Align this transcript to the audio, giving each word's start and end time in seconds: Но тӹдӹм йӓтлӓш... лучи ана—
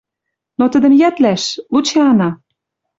Но 0.57 0.65
тӹдӹм 0.73 0.93
йӓтлӓш... 1.01 1.43
лучи 1.73 1.97
ана— 2.09 2.29